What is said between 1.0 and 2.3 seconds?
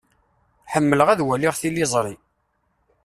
ad waliɣ tiliẓṛi.